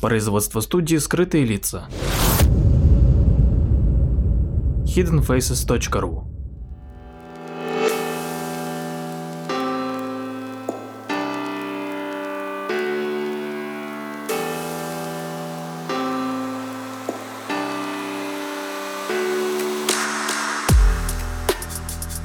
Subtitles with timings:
[0.00, 1.88] Производство студии «Скрытые лица».
[4.84, 6.24] hiddenfaces.ru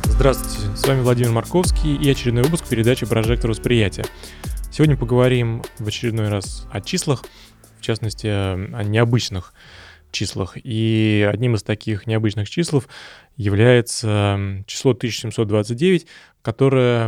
[0.06, 4.06] Здравствуйте, с вами Владимир Марковский и очередной выпуск передачи «Прожектор восприятия».
[4.72, 7.24] Сегодня поговорим в очередной раз о числах,
[7.84, 9.54] в частности, о необычных
[10.12, 10.58] числах.
[10.64, 12.84] И одним из таких необычных чисел
[13.36, 16.08] является число 1729,
[16.42, 17.08] которое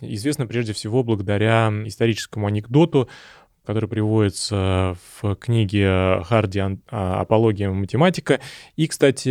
[0.00, 3.08] известно прежде всего благодаря историческому анекдоту,
[3.64, 8.40] который приводится в книге Харди а, «Апология математика».
[8.76, 9.28] И, кстати,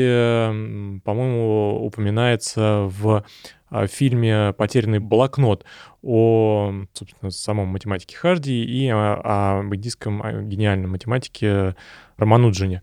[1.02, 3.26] по-моему, упоминается в
[3.70, 5.66] а, фильме «Потерянный блокнот»
[6.02, 11.76] о, собственно, самом математике Харди и о, о буддийском гениальном математике
[12.18, 12.82] Рамануджине.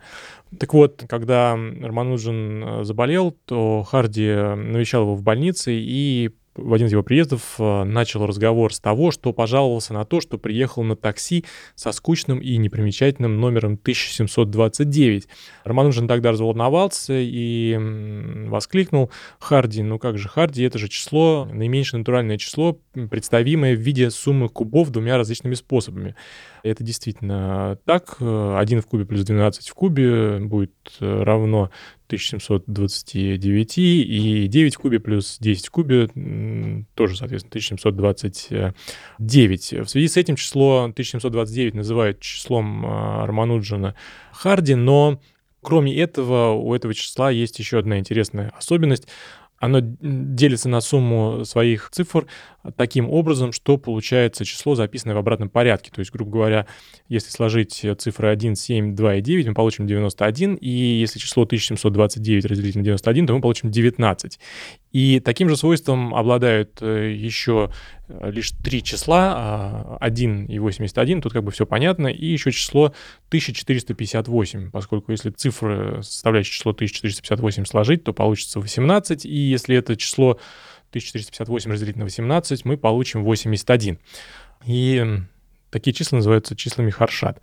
[0.59, 6.87] Так вот, когда Рамануджин э, заболел, то Харди навещал его в больнице и в один
[6.87, 10.97] из его приездов э, начал разговор с того, что пожаловался на то, что приехал на
[10.97, 15.29] такси со скучным и непримечательным номером 1729.
[15.65, 17.77] Романужин тогда разволновался и
[18.49, 22.79] воскликнул «Харди, ну как же Харди, это же число, наименьшее натуральное число,
[23.11, 26.15] представимое в виде суммы кубов двумя различными способами».
[26.65, 28.17] Это действительно так.
[28.21, 31.71] 1 в кубе плюс 12 в кубе будет э, равно
[32.07, 36.09] 1729, и 9 в кубе плюс 10 в кубе
[36.95, 39.73] тоже, соответственно, 1729.
[39.85, 43.95] В связи с этим число 1729 называют числом э, Рамануджана
[44.33, 45.21] Харди, но
[45.61, 49.07] кроме этого у этого числа есть еще одна интересная особенность
[49.65, 52.27] оно делится на сумму своих цифр
[52.77, 55.91] таким образом, что получается число, записанное в обратном порядке.
[55.95, 56.67] То есть, грубо говоря,
[57.09, 62.45] если сложить цифры 1, 7, 2 и 9, мы получим 91, и если число 1729
[62.45, 64.39] разделить на 91, то мы получим 19.
[64.93, 67.73] И таким же свойством обладают э, еще
[68.07, 72.53] э, лишь три числа, 1 а, и 81, тут как бы все понятно, и еще
[72.53, 72.95] число
[73.29, 80.39] 1458, поскольку если цифры, составляющие число 1458 сложить, то получится 18, и если это число
[81.01, 83.99] 1458 разделить на 18, мы получим 81.
[84.67, 85.21] И
[85.71, 87.41] такие числа называются числами Харшат.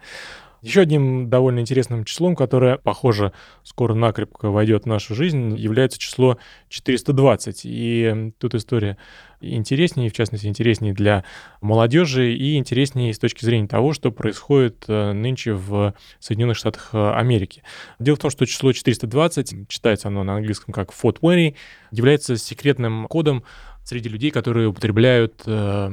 [0.61, 3.33] Еще одним довольно интересным числом, которое, похоже,
[3.63, 6.37] скоро накрепко войдет в нашу жизнь, является число
[6.69, 7.61] 420.
[7.63, 8.97] И тут история
[9.39, 11.23] интереснее, в частности, интереснее для
[11.61, 17.11] молодежи и интереснее с точки зрения того, что происходит э, нынче в Соединенных Штатах э,
[17.13, 17.63] Америки.
[17.97, 21.55] Дело в том, что число 420, читается оно на английском как 420,
[21.89, 23.43] является секретным кодом
[23.83, 25.89] среди людей, которые употребляют э,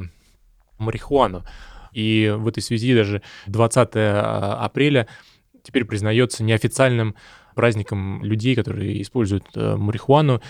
[0.76, 1.42] марихуану.
[1.98, 5.08] И в этой связи даже 20 а, апреля
[5.64, 7.16] теперь признается неофициальным
[7.56, 10.40] праздником людей, которые используют э, марихуану.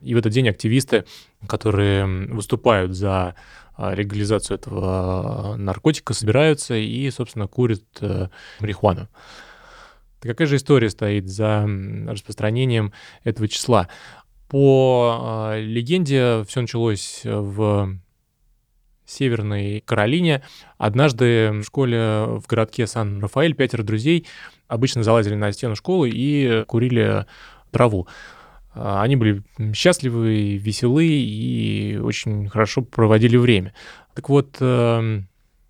[0.00, 1.04] И в этот день активисты,
[1.46, 3.36] которые выступают за
[3.76, 8.26] а, легализацию этого наркотика, собираются и, собственно, курят э,
[8.58, 9.08] марихуану.
[10.18, 11.64] Так какая же история стоит за
[12.08, 12.92] распространением
[13.22, 13.88] этого числа?
[14.48, 18.00] По а, легенде все началось в
[19.08, 20.42] Северной Каролине.
[20.76, 24.26] Однажды в школе в городке Сан-Рафаэль пятеро друзей
[24.68, 27.26] обычно залазили на стену школы и курили
[27.70, 28.06] траву.
[28.74, 29.42] А, они были
[29.74, 33.74] счастливы, веселы и очень хорошо проводили время.
[34.14, 35.28] Так вот, эм,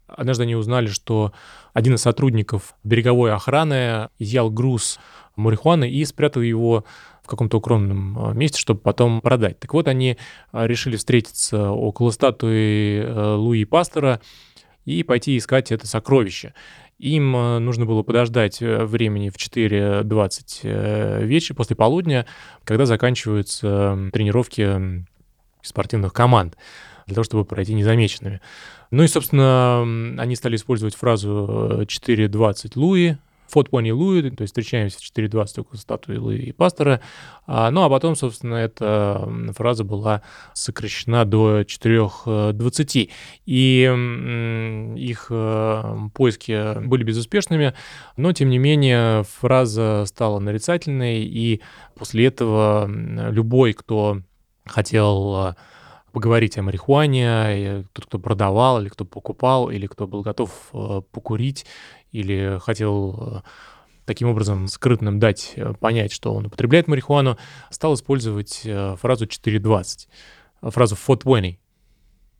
[0.08, 1.32] однажды они узнали, что
[1.72, 4.98] один из сотрудников береговой охраны изъял груз
[5.36, 6.84] марихуаны и спрятал его
[7.22, 9.58] в каком-то укромном а, месте, чтобы потом продать.
[9.60, 10.16] Так вот, они
[10.50, 14.20] а, решили встретиться около статуи э, Луи Пастора
[14.84, 16.54] и пойти искать это сокровище.
[16.98, 22.26] Им а, нужно было подождать э, времени в 4.20 э, вечера после полудня,
[22.64, 25.04] когда заканчиваются тренировки
[25.62, 26.56] спортивных команд
[27.08, 28.40] для того, чтобы пройти незамеченными.
[28.90, 29.82] Ну и, собственно,
[30.22, 33.16] они стали использовать фразу 4.20 Луи,
[33.48, 37.00] Фот Пони Луи, то есть встречаемся в 4.20 около статуи Луи и Пастора.
[37.46, 39.26] А, ну а потом, собственно, эта
[39.56, 40.20] фраза была
[40.52, 43.10] сокращена до 4.20.
[43.46, 47.72] И их э, поиски были безуспешными,
[48.18, 51.62] но, тем не менее, фраза стала нарицательной, и
[51.94, 54.20] после этого любой, кто
[54.66, 55.54] хотел э,
[56.18, 61.64] поговорить о марихуане, тот, кто продавал, или кто покупал, или кто был готов э, покурить,
[62.10, 63.48] или хотел э,
[64.04, 67.38] таким образом скрытным дать э, понять, что он употребляет марихуану,
[67.70, 68.62] стал использовать
[69.00, 70.08] фразу 4.20,
[70.72, 71.60] фразу 420.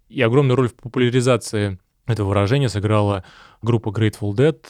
[0.09, 1.79] И огромную роль в популяризации
[2.09, 3.23] этого выражения сыграла
[3.63, 4.61] группа Grateful Dead,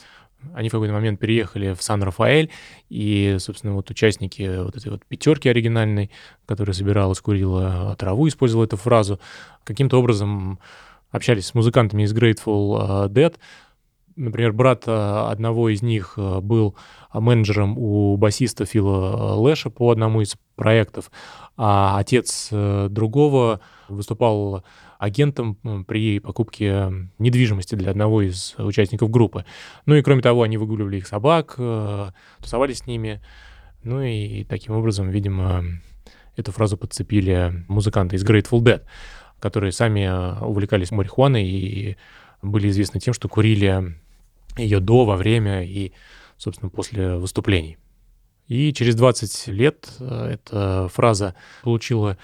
[0.55, 2.51] Они в какой-то момент переехали в Сан-Рафаэль,
[2.89, 6.11] и, собственно, вот участники вот этой вот пятерки оригинальной,
[6.47, 9.19] которая собиралась, курила траву, использовала эту фразу,
[9.65, 10.59] каким-то образом
[11.11, 13.35] общались с музыкантами из Grateful Dead.
[14.17, 16.77] Например, брат одного из них был
[17.13, 21.11] менеджером у басиста Фила Лэша по одному из проектов,
[21.57, 24.65] а отец другого выступал
[24.99, 25.55] агентом
[25.87, 29.45] при покупке недвижимости для одного из участников группы.
[29.87, 32.11] Ну и кроме того, они выгуливали их собак, э,
[32.41, 33.23] тусовались с ними.
[33.85, 35.65] Ну и таким образом, видимо,
[36.37, 38.83] эту фразу подцепили музыканты из Grateful Dead,
[39.39, 41.97] которые сами э, увлекались марихуаной и
[42.43, 43.95] были известны тем, что курили
[44.57, 45.93] ее до, во время и,
[46.37, 47.79] собственно, после выступлений.
[48.49, 52.19] И через 20 лет э, эта фраза получила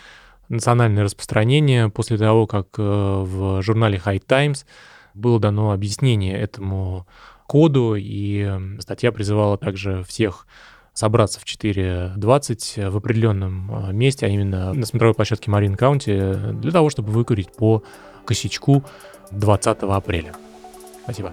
[0.54, 4.66] национальное распространение после того, как э, в журнале High Times
[5.14, 7.06] было дано объяснение этому
[7.46, 10.46] коду, и статья призывала также всех
[10.92, 16.70] собраться в 4.20 в определенном э, месте, а именно на смотровой площадке Марин Каунти, для
[16.70, 17.82] того, чтобы выкурить по
[18.24, 18.84] косячку
[19.32, 20.34] 20 апреля.
[21.02, 21.32] Спасибо.